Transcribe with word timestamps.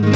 दिल 0.00 0.10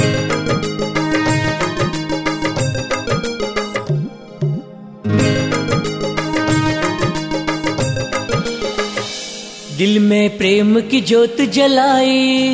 में 9.99 10.39
प्रेम 10.39 10.81
की 10.81 11.01
ज्योत 11.01 11.37
जलाई। 11.41 12.49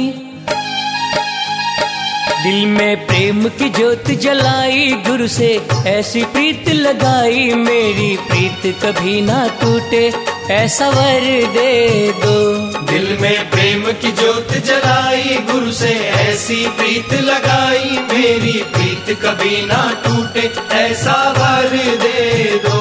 दिल 2.43 2.67
में 2.67 3.07
प्रेम 3.07 3.49
की 3.49 3.69
ज्योत 3.69 4.11
जलाई। 4.11 4.93
गुरु 4.93 5.29
से 5.29 5.67
ऐसी 5.87 6.25
प्रीत 6.25 6.69
लगाई। 6.69 7.55
मेरी 7.55 8.17
प्रीत 8.17 8.77
कभी 8.85 9.21
ना 9.21 9.59
टूटे, 9.63 10.13
ऐसा 10.51 10.89
वर 10.89 11.47
दे 11.53 12.13
दो। 12.13 12.55
दिल 12.83 13.19
में 13.21 13.51
प्रेम 13.89 14.01
की 14.01 14.11
ज्योत 14.13 14.51
जलाई 14.65 15.37
गुरु 15.51 15.73
से 15.73 15.91
ऐसी 16.15 16.57
प्रीत 16.77 17.13
लगाई 17.25 17.99
मेरी 18.11 18.53
प्रीत 18.73 19.17
कभी 19.23 19.61
ना 19.67 19.81
टूटे 20.05 20.43
ऐसा 20.77 21.15
वर 21.39 21.77
दे 22.03 22.59
दो। 22.65 22.77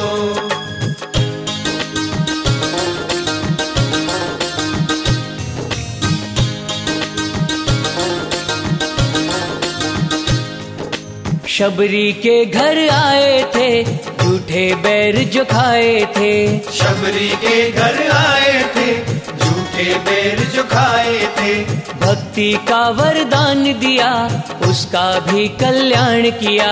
शबरी 11.47 12.11
के 12.23 12.43
घर 12.45 12.87
आए 12.89 13.43
थे 13.55 13.83
झूठे 13.83 14.73
बैर 14.83 15.17
जो 15.33 15.45
खाए 15.45 15.95
थे। 16.17 16.35
शबरी 16.71 17.29
के 17.45 17.71
घर 17.71 18.09
आए 18.11 18.63
थे 18.75 18.95
झूठे 19.77 19.97
बैर 20.05 20.39
जो 20.53 20.63
खाए 20.63 21.17
थे। 21.37 21.53
भक्ति 22.01 22.51
का 22.69 22.81
वरदान 22.91 23.63
दिया 23.79 24.09
उसका 24.69 25.07
भी 25.21 25.47
कल्याण 25.57 26.29
किया। 26.39 26.69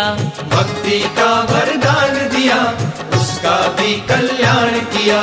भक्ति 0.51 0.99
का 1.17 1.31
वरदान 1.51 2.15
दिया 2.35 2.57
उसका 3.13 3.55
भी 3.77 3.93
कल्याण 4.09 4.79
किया। 4.93 5.21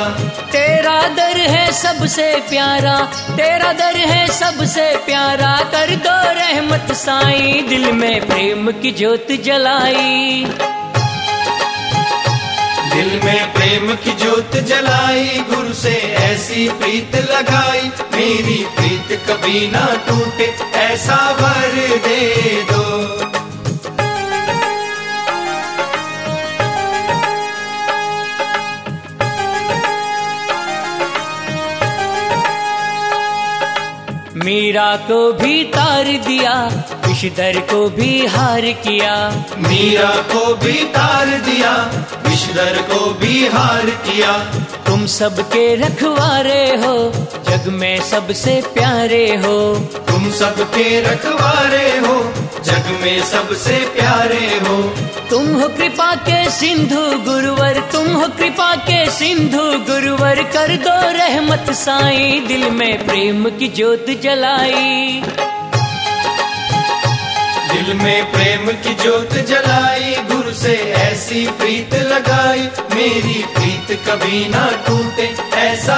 तेरा 0.51 1.01
दर 1.09 1.37
है 1.47 1.71
सबसे 1.73 2.31
प्यारा 2.49 2.95
तेरा 3.31 3.71
दर 3.73 3.97
है 4.05 4.27
सबसे 4.33 4.89
प्यारा। 5.05 5.55
कर 5.73 5.95
दो 6.05 6.17
रहमत 6.33 6.91
साई 6.97 7.61
दिल 7.69 7.91
में 7.91 8.27
प्रेम 8.27 8.71
की 8.81 8.91
ज्योत 8.93 9.31
जलाई। 9.45 10.45
में 13.23 13.53
प्रेम 13.53 13.93
की 13.95 14.11
ज्योत 14.21 14.55
जलाई 14.67 15.43
गुरु 15.49 15.73
से 15.73 15.95
ऐसी 16.23 16.67
प्रीत 16.79 17.15
लगाई। 17.31 17.81
मेरी 18.13 18.63
प्रीत 18.75 19.19
कभी 19.29 19.67
ना 19.67 19.85
टूटे 20.07 20.53
ऐसा 20.79 21.19
वर 21.41 21.75
दे 22.07 22.21
दो। 22.71 22.81
मीरा 34.45 34.95
को 35.07 35.17
भी 35.33 35.63
तार 35.73 36.05
दिया 36.27 36.53
विषधर 37.05 37.59
को 37.69 37.87
भी 37.89 38.25
हार 38.27 38.65
किया। 38.85 39.13
मीरा 39.57 40.09
को 40.31 40.53
भी 40.55 40.83
तार 40.95 41.27
दिया 41.45 41.73
विषधर 42.33 42.77
को 42.81 42.99
भी 43.13 43.47
हार 43.47 43.85
किया। 44.05 44.31
तुम 44.85 45.05
सबके 45.05 45.63
रखवारे 45.75 46.63
हो 46.75 46.93
जग 47.49 47.67
में 47.71 48.01
सबसे 48.01 48.53
प्यारे 48.73 49.25
हो। 49.35 49.57
तुम 50.07 50.31
सबके 50.31 50.85
रखवारे 51.01 51.89
हो 51.97 52.15
जग 52.63 52.89
में 53.01 53.21
सबसे 53.23 53.75
प्यारे 53.95 54.47
हो। 54.63 54.77
तुम 55.29 55.53
हो 55.61 55.67
कृपा 55.67 56.15
के 56.15 56.39
सिंधु 56.49 57.03
गुरुवर। 57.29 57.83
तुम 57.91 58.07
हो 58.13 58.27
कृपा 58.27 58.75
के 58.89 58.99
सिंधु 59.11 59.63
गुरुवर। 59.91 60.43
कर 60.55 60.75
दो 60.77 60.99
रहमत 61.11 61.71
साई 61.75 62.39
दिल 62.47 62.69
में 62.71 63.07
प्रेम 63.07 63.49
की 63.49 63.67
ज्योत 63.67 64.05
जलाई। 64.23 65.21
दिल 67.73 67.93
में 67.93 68.31
प्रेम 68.31 68.71
की 68.83 68.93
ज्योत 68.95 69.33
जलाई 69.47 70.15
गुरु 70.31 70.53
से 70.53 70.75
ऐसी 71.23 71.45
प्रीत 71.59 71.93
लगाई 72.05 72.61
मेरी 72.93 73.43
प्रीत 73.55 73.91
कभी 74.07 74.39
ना 74.49 74.63
टूटे 74.87 75.27
ऐसा 75.59 75.95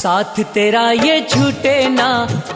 साथ 0.00 0.38
तेरा 0.54 0.82
ये 0.90 1.20
छूटे 1.30 1.72
ना 1.88 2.06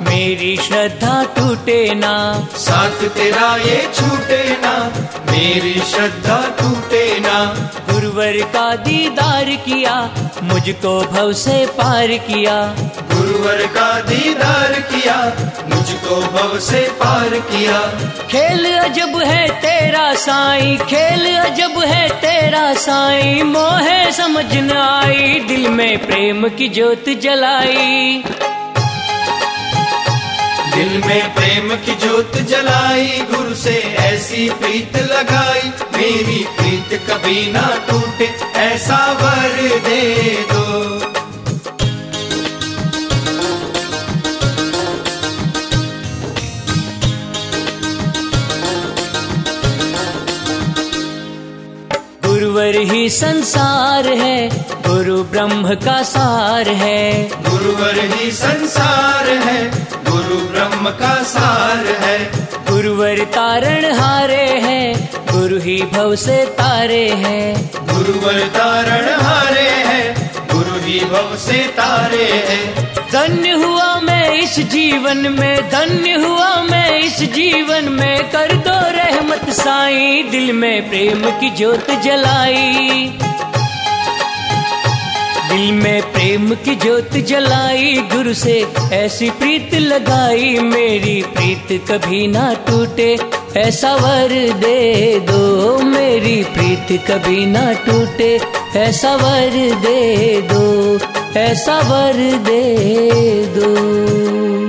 मेरी 0.02 0.56
श्रद्धा 0.56 1.16
टूटे 1.36 1.78
ना। 1.94 2.12
साथ 2.56 3.02
तेरा 3.16 3.48
ये 3.56 3.76
छूटे 3.94 4.38
ना 4.60 4.72
मेरी 5.30 5.74
श्रद्धा 5.90 6.38
टूटे 6.60 7.04
ना। 7.20 7.36
गुरुवर 7.90 8.40
का 8.54 8.64
दीदार 8.86 9.50
किया 9.66 9.94
मुझको 10.42 10.94
भव 11.12 11.32
से 11.42 11.66
पार 11.72 12.16
किया। 12.28 12.56
गुरुवर 13.14 13.66
का 13.76 13.88
दीदार 14.00 14.72
किया 14.90 15.16
मुझको 15.68 16.20
भव 16.32 16.58
से 16.60 16.80
पार 17.00 17.38
किया। 17.50 17.78
खेल 18.30 18.66
अजब 18.74 19.16
है 19.22 19.46
तेरा 19.60 20.12
साई 20.20 20.76
खेल 20.90 21.26
अजब 21.36 21.78
है 21.84 22.08
तेरा 22.20 22.72
साई। 22.80 23.42
मोहे 23.42 24.12
समझ 24.12 24.44
न 24.54 24.76
आई 24.76 25.38
दिल 25.48 25.68
में 25.68 26.06
प्रेम 26.06 26.48
की 26.48 26.68
ज्योत 26.68 27.08
जलाई। 27.22 28.22
दिल 30.74 31.02
में 31.06 31.34
प्रेम 31.34 31.74
की 31.76 31.94
ज्योत 31.94 32.36
जलाई 32.50 33.06
गुरु 33.30 33.54
से 33.54 33.74
ऐसी 34.02 34.48
प्रीत 34.50 34.96
लगाई। 35.12 35.72
मेरी 35.96 36.44
प्रीत 36.56 37.00
कभी 37.10 37.50
ना 37.52 37.66
टूटे 37.88 38.30
ऐसा 38.60 39.00
वर 39.12 39.78
दे 39.88 40.02
दो। 40.52 41.13
गुरुवर 52.64 52.92
ही 52.92 53.08
संसार 53.10 54.06
है 54.08 54.36
गुरु 54.82 55.16
ब्रह्म 55.22 55.74
का 55.74 55.96
सार 56.02 56.68
है। 56.68 57.28
गुरुवर 57.48 57.98
ही 58.12 58.30
संसार 58.30 59.28
है 59.38 59.58
गुरु 60.04 60.38
ब्रह्म 60.52 60.90
का 61.00 61.12
सार 61.22 61.86
है। 62.02 62.16
गुरुवर 62.70 63.24
तारण 63.34 63.84
हारे 63.94 64.46
है 64.64 64.80
गुरु 65.32 65.58
ही 65.58 65.76
भव 65.92 66.14
से 66.16 66.38
तारे 66.54 67.04
है। 67.24 67.42
गुरुवर 67.92 68.40
तारण 68.56 69.12
हारे 69.20 69.68
है 69.90 70.02
गुरु 70.52 70.80
ही 70.86 70.98
भव 71.04 71.36
से 71.46 71.62
तारे 71.76 72.26
है। 72.48 72.60
धन्य 73.12 73.53
इस 74.54 74.66
जीवन 74.66 75.16
में 75.16 75.70
धन्य 75.70 76.12
हुआ 76.12 76.62
मैं, 76.62 76.98
इस 77.00 77.18
जीवन 77.22 77.88
में 77.88 78.30
कर 78.30 78.52
दो 78.52 78.74
रहमत 78.90 79.50
साई, 79.50 80.22
दिल 80.22 80.52
में 80.52 80.88
प्रेम 80.90 81.24
की 81.40 81.50
ज्योत 81.50 81.90
जलाई। 81.90 83.08
दिल 85.50 85.72
में 85.72 86.12
प्रेम 86.12 86.54
की 86.54 86.74
ज्योत 86.74 87.16
जलाई, 87.16 87.96
गुरु 88.14 88.34
से 88.34 88.66
ऐसी 88.92 89.30
प्रीत 89.30 89.74
लगाई, 89.74 90.58
मेरी 90.58 91.22
प्रीत 91.22 91.90
कभी 91.90 92.26
ना 92.26 92.54
टूटे, 92.54 93.18
ऐसा 93.56 93.94
वर 93.94 94.28
दे 94.52 95.18
दो, 95.20 95.78
मेरी 95.78 96.42
प्रीत 96.44 97.00
कभी 97.10 97.46
ना 97.46 97.72
टूटे, 97.72 98.40
ऐसा 98.76 99.14
वर 99.16 99.50
दे 99.74 100.40
दो। 100.52 101.13
ऐसा 101.36 101.78
वर 101.78 102.38
दे 102.38 102.62
दो। 103.46 104.63